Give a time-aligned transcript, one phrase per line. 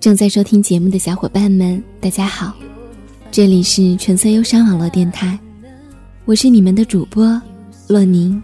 [0.00, 2.54] 正在收听节目的小伙伴们，大家好，
[3.30, 5.38] 这里是纯色忧伤网络电台，
[6.24, 7.40] 我是你们的主播
[7.88, 8.42] 洛宁。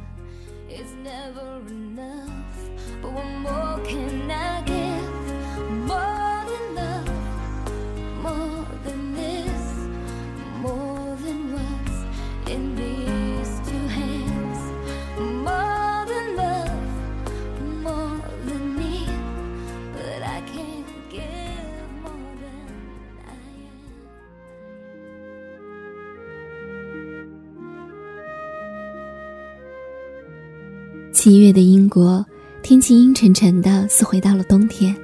[31.25, 32.23] 七月的英国，
[32.63, 34.95] 天气阴沉沉的，似回到了冬天。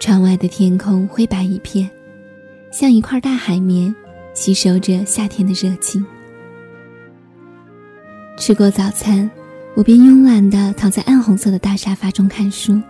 [0.00, 1.90] 窗外的天空灰白一片，
[2.72, 3.94] 像一块大海绵，
[4.32, 6.02] 吸收着夏天的热情。
[8.38, 9.30] 吃过早餐，
[9.74, 12.80] 我便慵懒的躺在暗红色的大沙发中看书，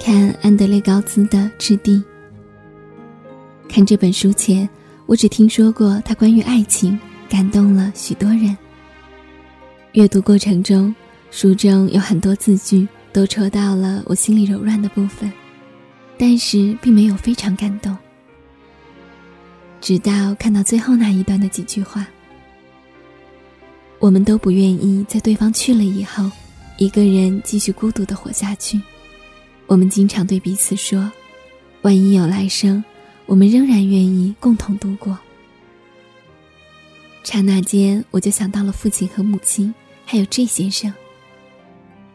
[0.00, 1.96] 看安德烈高兹的《质地》。
[3.68, 4.66] 看这本书前，
[5.04, 6.98] 我只听说过他关于爱情，
[7.28, 8.56] 感动了许多人。
[9.92, 10.94] 阅读过程中。
[11.30, 15.30] 书中有很多字句都戳到了我心里柔软的部分，
[16.16, 17.96] 但是并没有非常感动。
[19.80, 22.06] 直到看到最后那一段的几句话，
[23.98, 26.28] 我们都不愿意在对方去了以后，
[26.78, 28.80] 一个人继续孤独的活下去。
[29.66, 31.12] 我们经常对彼此说
[31.82, 32.82] ：“万一有来生，
[33.26, 35.16] 我们仍然愿意共同度过。”
[37.22, 39.72] 刹那间，我就想到了父亲和母亲，
[40.06, 40.92] 还有 J 先生。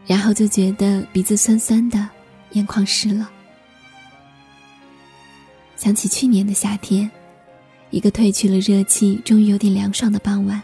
[0.06, 2.08] 然后就觉得鼻子酸酸的，
[2.52, 3.30] 眼眶湿了。
[5.76, 7.10] 想起去年的夏天，
[7.90, 10.62] 一个褪去了热气、终于有点凉爽的傍晚，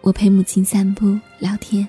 [0.00, 1.86] 我陪母亲散步聊天。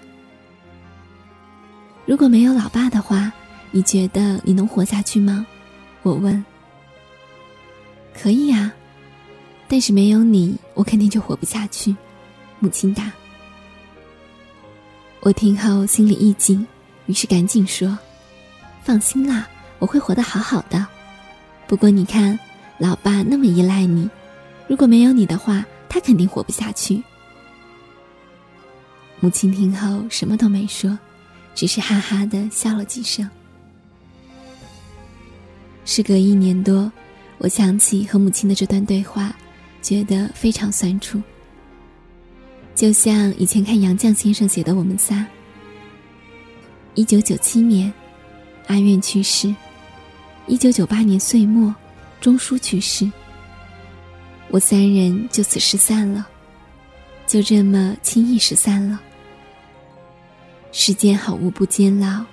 [2.05, 3.31] 如果没有老爸的话，
[3.71, 5.45] 你觉得你能活下去吗？
[6.01, 6.43] 我问。
[8.13, 8.71] 可以呀，
[9.67, 11.95] 但是没有你，我肯定就活不下去。
[12.59, 13.11] 母亲答。
[15.25, 16.67] 我听后心里一紧，
[17.05, 17.97] 于是赶紧说
[18.83, 19.47] ：“放心啦，
[19.79, 20.85] 我会活得好好的。
[21.65, 22.37] 不过你看，
[22.77, 24.09] 老爸那么依赖你，
[24.67, 27.01] 如果没有你的话，他肯定活不下去。”
[29.21, 30.99] 母亲听后什么都没说，
[31.55, 33.25] 只是哈哈的笑了几声。
[35.85, 36.91] 时隔一年多，
[37.37, 39.33] 我想起和母亲的这段对话，
[39.81, 41.21] 觉得非常酸楚。
[42.75, 45.15] 就像以前看杨绛先生写的《我们仨》。
[46.95, 47.91] 一九九七年，
[48.67, 49.53] 阿苑去世；
[50.47, 51.73] 一九九八年岁末，
[52.19, 53.09] 钟书去世。
[54.49, 56.27] 我三人就此失散了，
[57.25, 59.01] 就这么轻易失散了。
[60.71, 62.23] 世间好物不坚牢，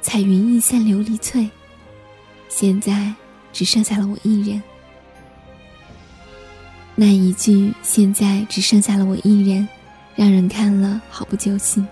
[0.00, 1.48] 彩云易散琉璃脆。
[2.48, 3.12] 现在
[3.52, 4.62] 只剩下了我一人。
[6.94, 9.68] 那一句“现在只剩下了我一人”。
[10.16, 11.86] 让人看了好不揪心。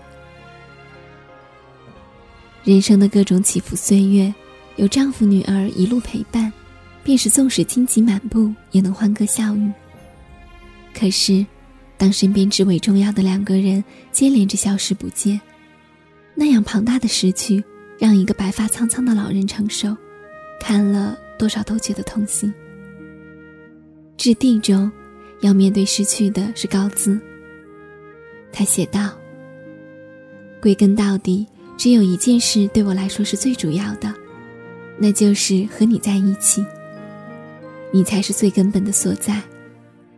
[2.63, 4.33] 人生的各种起伏岁月，
[4.75, 6.51] 有丈夫女儿一路陪伴，
[7.03, 9.71] 便是纵使荆棘满布，也能欢歌笑语。
[10.91, 11.45] 可是，
[11.95, 15.39] 当身边至为重要的两个人接连着消失不见，
[16.33, 17.63] 那样庞大的失去，
[17.99, 19.95] 让一个白发苍苍的老人承受，
[20.59, 22.51] 看了多少都觉得痛心。
[24.17, 24.91] 质地中，
[25.41, 27.21] 要面对失去的是高姿。
[28.57, 29.11] 他写道
[30.63, 31.45] ：“归根到底，
[31.75, 34.13] 只有一件事对我来说是最主要的，
[34.97, 36.65] 那就是和你在一起。
[37.91, 39.41] 你才是最根本的所在，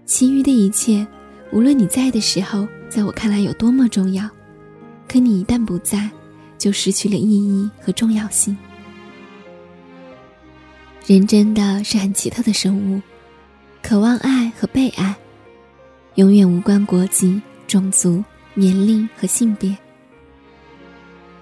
[0.05, 1.05] 其余的一切，
[1.51, 4.29] 无论你在的时候，在我看来有多么重要，
[5.07, 6.07] 可你一旦不在，
[6.59, 8.55] 就失去了意义和重要性。
[11.07, 13.01] 人真的是很奇特的生物，
[13.81, 15.15] 渴望爱和被爱，
[16.15, 18.23] 永远无关国籍。”种族、
[18.57, 19.77] 年龄和性别，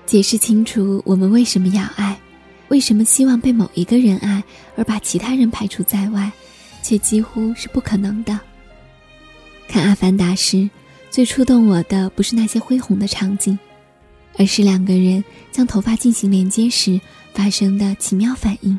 [0.06, 2.20] 解释清楚我们为什么要爱，
[2.68, 4.44] 为什么希望被某一个人爱，
[4.76, 6.30] 而把其他人排除在外，
[6.84, 8.38] 却几乎是不可能的。
[9.66, 10.70] 看《阿凡达》时，
[11.10, 13.58] 最触动我的不是那些恢宏的场景，
[14.38, 15.24] 而是两个人
[15.54, 17.00] 将头发进行连接时
[17.34, 18.78] 发生的奇妙反应。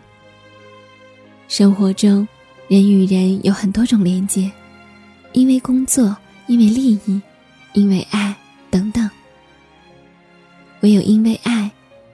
[1.48, 2.28] 生活中，
[2.68, 4.52] 人与人有很多种连接，
[5.32, 6.14] 因为工作，
[6.48, 7.18] 因为利益。
[7.76, 8.34] 因为爱，
[8.70, 9.08] 等等。
[10.80, 11.70] 唯有因为爱，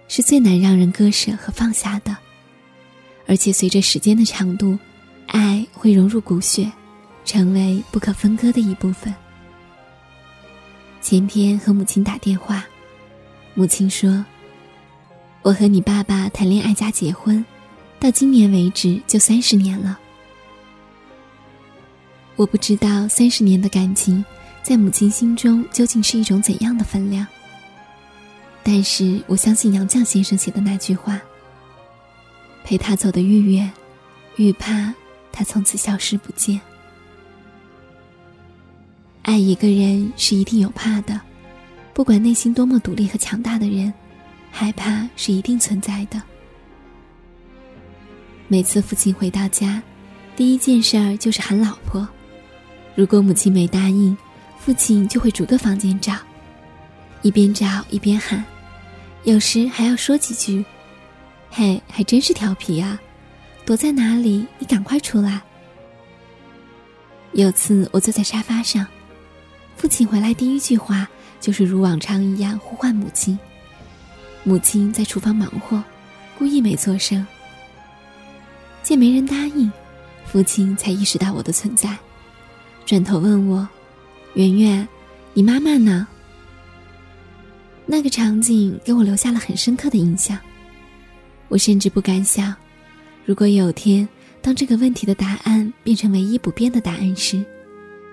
[0.09, 2.17] 是最难让人割舍和放下的。
[3.29, 4.77] 而且随着时间的长度，
[5.29, 6.71] 爱会融入骨血，
[7.25, 9.15] 成为不可分割的一部分。
[11.01, 12.67] 前天和母亲打电话，
[13.55, 14.25] 母亲说
[15.43, 17.45] ：“我和你爸爸谈恋爱加结婚，
[18.01, 19.97] 到今年为止就三十年了。
[22.35, 24.25] 我不知道三十年的感情，
[24.63, 27.27] 在母亲心中究竟是一种怎样的分量。
[28.63, 31.21] 但是我相信杨绛先生写的那句话。”
[32.65, 33.71] 陪他走得越远，
[34.37, 34.95] 越怕
[35.33, 36.61] 他从此消失不见。
[39.23, 41.21] 爱一个人是一定有怕的，
[41.93, 43.93] 不管内心多么独立和强大的人，
[44.49, 46.23] 害怕是一定存在的。
[48.47, 49.83] 每次父亲回到家，
[50.37, 52.09] 第一件事儿就是喊老婆。
[52.95, 54.17] 如果母亲没答应，
[54.65, 56.15] 父亲就会逐个房间找，
[57.23, 58.45] 一边找一边喊，
[59.25, 60.65] 有时还要说几句。
[61.51, 62.97] 嘿，还真是调皮啊！
[63.67, 64.47] 躲在哪里？
[64.61, 65.43] 你赶快出来！
[67.33, 68.87] 有次我坐在沙发上，
[69.77, 71.09] 父亲回来第一句话
[71.41, 73.37] 就是如往常一样呼唤母亲。
[74.45, 75.83] 母亲在厨房忙活，
[76.39, 77.27] 故意没做声。
[78.85, 79.71] 见没人答应，
[80.25, 81.97] 父亲才意识到我的存在，
[82.87, 83.69] 转头问我
[84.35, 84.89] ：“圆圆，
[85.35, 86.07] 你妈妈呢？”
[87.85, 90.39] 那个场景给我留下了很深刻的印象。
[91.49, 92.55] 我甚至不敢想，
[93.27, 94.09] 如果有天
[94.41, 97.45] 当这个问题的答案变成唯一不变的答案时，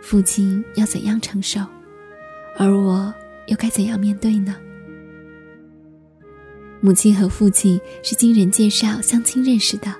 [0.01, 1.61] 父亲要怎样承受，
[2.57, 3.13] 而我
[3.47, 4.55] 又该怎样面对呢？
[6.81, 9.93] 母亲和父亲是经人介绍相亲认识的，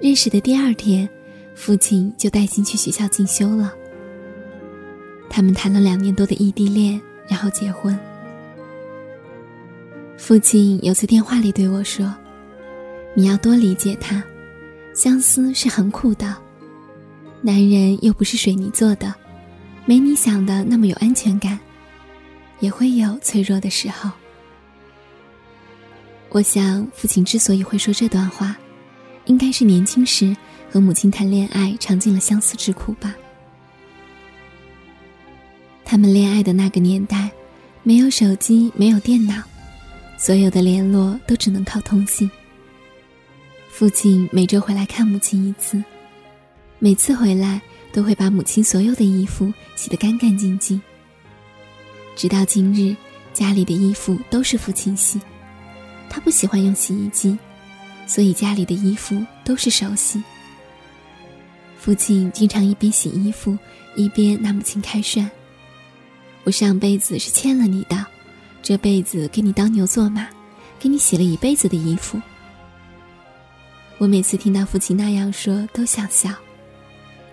[0.00, 1.08] 认识的第二天，
[1.54, 3.74] 父亲就带心去学校进修了。
[5.36, 6.98] 他们谈了两年多的异地恋，
[7.28, 7.94] 然后结婚。
[10.16, 12.10] 父亲有次电话里对我说。
[13.14, 14.24] 你要多理解他，
[14.94, 16.34] 相思是很苦的，
[17.42, 19.14] 男人又不是水泥做的，
[19.84, 21.58] 没你想的那么有安全感，
[22.60, 24.10] 也会有脆弱的时候。
[26.30, 28.56] 我想，父亲之所以会说这段话，
[29.26, 30.34] 应该是年轻时
[30.70, 33.14] 和母亲谈恋爱尝尽了相思之苦吧。
[35.88, 37.30] 他们恋爱的那个年代，
[37.84, 39.40] 没有手机，没有电脑，
[40.18, 42.28] 所有的联络都只能靠通信。
[43.70, 45.80] 父亲每周回来看母亲一次，
[46.80, 47.62] 每次回来
[47.92, 50.82] 都会把母亲所有的衣服洗得干干净净。
[52.16, 52.96] 直到今日，
[53.32, 55.20] 家里的衣服都是父亲洗，
[56.10, 57.38] 他不喜欢用洗衣机，
[58.08, 60.20] 所以家里的衣服都是手洗。
[61.78, 63.56] 父亲经常一边洗衣服，
[63.94, 65.30] 一边拿母亲开涮
[66.46, 68.06] ：“我上辈子是欠了你的，
[68.62, 70.28] 这辈子给你当牛做马，
[70.78, 72.22] 给你洗了一辈子的衣服。”
[73.98, 76.30] 我每次听到父亲那样说，都想笑，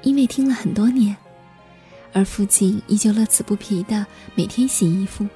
[0.02, 1.16] 因为听了很多年，
[2.12, 5.28] 而父亲依旧乐此不疲的每天洗衣服，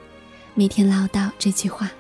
[0.55, 1.91] 每天唠叨这句话。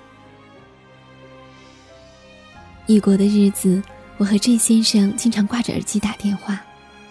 [2.87, 3.83] 异国的日子，
[4.17, 6.59] 我和郑先生经常挂着耳机打电话，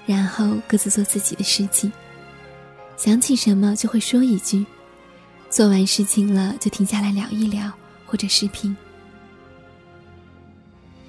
[0.06, 1.92] 然后各自做自己的事情，
[2.96, 4.64] 想起什么就会说一句，
[5.50, 7.70] 做完事情了就停下来聊一聊，
[8.06, 8.74] 或者视频。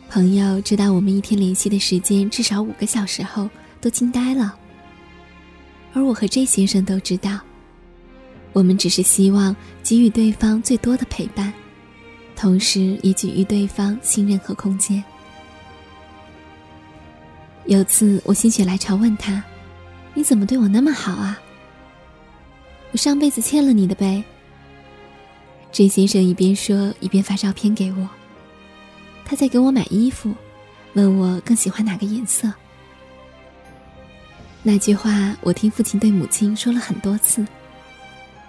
[0.10, 4.54] 朋友知道我们一天联系的时间至少五个小时后，都惊呆了。
[5.94, 7.40] 而我和 J 先生都知道，
[8.52, 11.54] 我们只是希望给予对方最多的陪伴，
[12.36, 15.04] 同时也给予对方信任和空间。
[17.66, 19.44] 有次我心血来潮问他
[20.14, 21.40] ：“你怎么对我那么好啊？”
[22.92, 24.24] 我上辈子欠了你的呗。
[25.72, 28.10] J 先生一边说一边发照片给我。
[29.26, 30.34] 他在给我买衣服，
[30.94, 32.52] 问我更喜欢哪个颜色。
[34.64, 37.46] 那句话我听父亲对母亲说了很多次，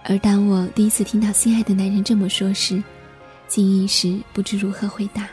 [0.05, 2.83] 而当我第一次听到心爱的男人这么说时，
[3.49, 5.29] 竟一时不知如何回答。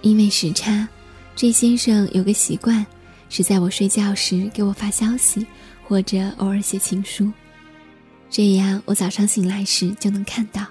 [0.00, 0.88] 因为时差
[1.36, 2.84] ，J 先生有个习惯，
[3.28, 5.46] 是在我睡觉时给我发消息，
[5.88, 7.30] 或者偶尔写情书，
[8.28, 10.66] 这样我早上醒来时就能看到。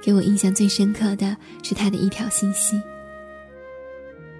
[0.00, 2.80] 给我印象最深刻的是他的一条信息：“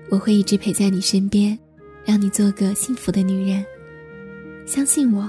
[0.09, 1.59] 我会一直陪在你身边，
[2.05, 3.65] 让你做个幸福的女人。
[4.67, 5.29] 相信我。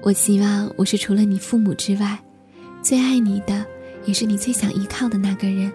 [0.00, 2.18] 我希望我是除了你父母之外，
[2.82, 3.66] 最爱你的，
[4.04, 5.70] 也是你最想依靠的那个人，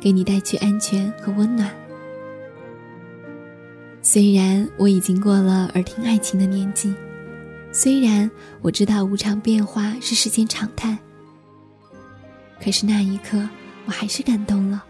[0.00, 1.70] 给你带去安全和温暖。
[4.12, 6.94] 虽然我已经过了耳听爱情的年纪，
[7.72, 10.98] 虽然我知道无常变化是世间常态。”
[12.62, 13.48] 可是那一刻，
[13.86, 14.84] 我还是感动了。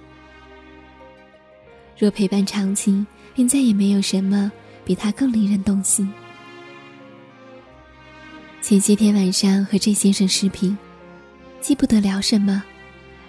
[1.96, 4.50] 若陪伴长情，便再也没有什么
[4.84, 6.12] 比他更令人动心。
[8.60, 10.76] 前些天晚上和这先生视频，
[11.60, 12.60] 记不得聊什么，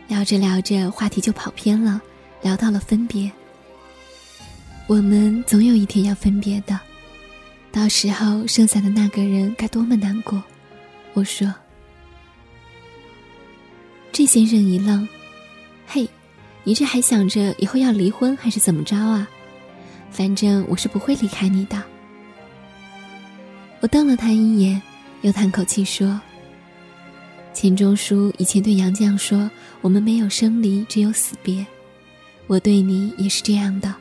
[0.08, 2.02] 聊着聊着话题就跑偏了，
[2.42, 3.32] 聊到了分别。
[4.86, 6.80] 我们总有一天要分别的，
[7.72, 10.44] 到时候剩下的那个人该多么难过。
[11.14, 11.54] 我说。
[14.12, 15.08] 这先生一愣，
[15.88, 16.08] 嘿，
[16.64, 19.28] 你这还想着以后要离婚还是怎么着啊？
[20.12, 21.82] 反正我是不会离开你的。
[23.80, 24.80] 我瞪了他一眼，
[25.22, 26.22] 又叹口气说
[27.56, 29.50] ：“钱钟书以前对杨绛说，
[29.82, 31.66] 我们没有生离，只有死别。
[32.46, 33.96] 我对你也是这样的。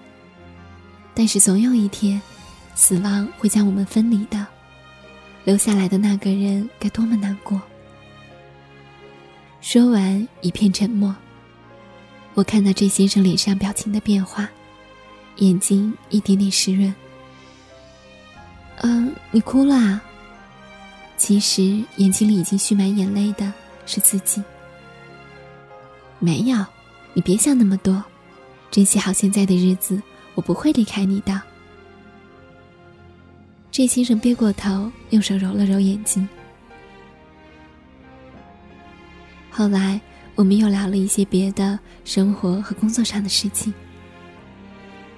[1.15, 2.21] 但是总有一天，
[2.75, 4.47] 死亡会将我们分离的，
[5.45, 7.61] 留下来的那个人该多么难过。”
[9.61, 11.15] 说完，一片沉默。
[12.35, 14.49] 我看到这先生脸上表情的变化，
[15.37, 16.93] 眼睛一点点湿润。
[18.79, 20.03] 嗯，你哭了啊？
[21.19, 23.53] 其实眼睛里已经蓄满眼泪的
[23.87, 24.43] 是自己。
[26.19, 26.65] 没有，
[27.13, 28.03] 你别想那么多，
[28.71, 30.03] 珍惜好现在的日子，
[30.35, 31.41] 我不会离开你的。
[33.71, 36.29] 这先生别过头，用手揉了揉眼睛。
[39.51, 40.01] 后来，
[40.35, 43.73] 我们又聊了一些别的生活和工作上的事情。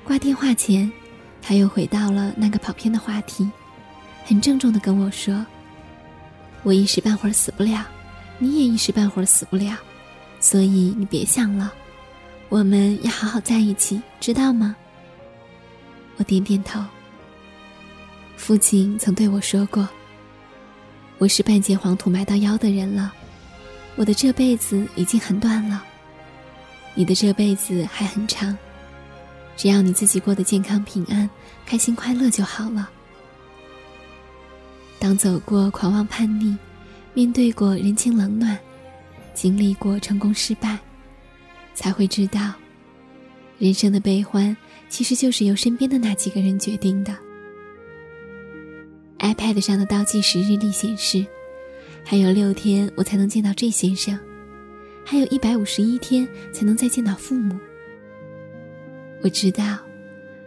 [0.04, 0.90] 挂电话前，
[1.40, 3.48] 他又回到了那个跑偏的话题，
[4.24, 5.44] 很郑重的跟我说
[6.62, 7.86] ：“我一时半会儿死不了，
[8.38, 9.76] 你也一时半会儿死不了，
[10.40, 11.72] 所以你别想了，
[12.48, 14.76] 我们要好好在一起，知道吗？”
[16.16, 16.82] 我点点头。
[18.36, 19.88] 父亲曾对我说过
[21.18, 23.12] ：“我是半截黄土埋到腰的人了。”
[23.96, 25.84] 我的这辈子已经很短了，
[26.94, 28.58] 你的这辈子还很长，
[29.56, 31.30] 只要你自己过得健康平安、
[31.64, 32.90] 开心快乐就好了。
[34.98, 36.56] 当走过狂妄叛逆，
[37.12, 38.58] 面对过人情冷暖，
[39.32, 40.76] 经历过成功失败，
[41.72, 42.52] 才会知道，
[43.60, 44.56] 人生的悲欢
[44.88, 47.16] 其实就是由身边的那几个人决定的。
[49.18, 51.24] iPad 上的倒计时日历显示。
[52.06, 54.14] 还有六天，我才能见到这先生；
[55.06, 57.58] 还有一百五十一天才能再见到父母。
[59.22, 59.78] 我知道，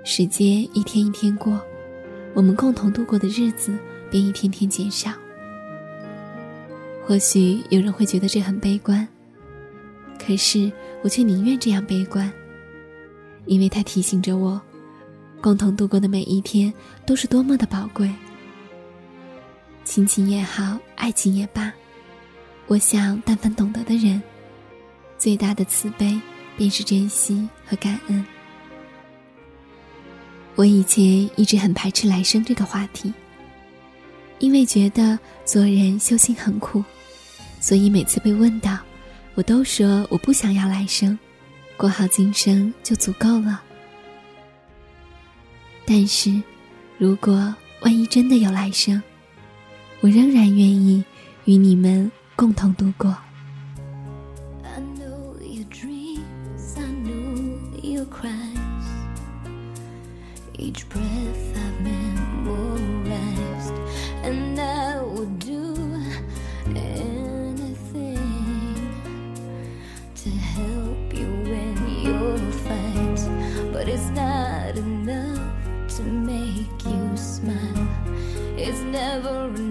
[0.03, 1.59] 时间一天一天过，
[2.35, 3.75] 我们共同度过的日子
[4.11, 5.11] 便一天天减少。
[7.03, 9.07] 或许有人会觉得这很悲观，
[10.23, 12.31] 可是我却宁愿这样悲观，
[13.47, 14.61] 因为它提醒着我，
[15.41, 16.73] 共同度过的每一天
[17.05, 18.11] 都是多么的宝贵。
[19.83, 21.71] 亲情也好，爱情也罢，
[22.67, 24.21] 我想，但凡懂得的人，
[25.17, 26.19] 最大的慈悲
[26.57, 28.25] 便是珍惜和感恩。
[30.55, 31.03] 我以前
[31.35, 33.13] 一直很排斥来生这个话题，
[34.39, 36.83] 因为觉得做人修行很苦，
[37.61, 38.77] 所以每次被问到，
[39.35, 41.17] 我都说我不想要来生，
[41.77, 43.61] 过好今生就足够了。
[45.85, 46.41] 但是，
[46.97, 49.01] 如果万一真的有来生，
[50.01, 51.05] 我仍然愿意
[51.45, 53.15] 与你们共同度过。
[54.65, 55.37] never
[61.13, 62.79] enough, but what more
[79.17, 79.66] never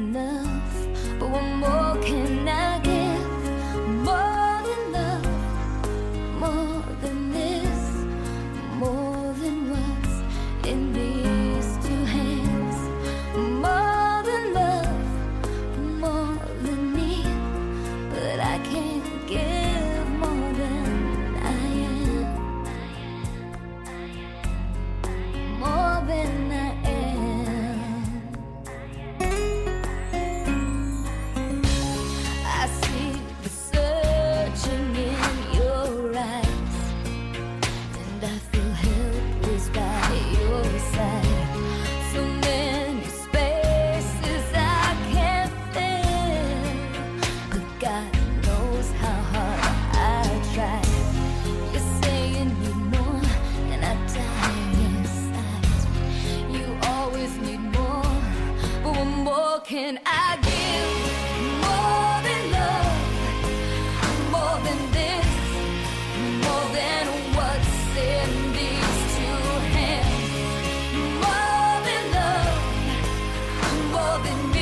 [74.17, 74.56] holding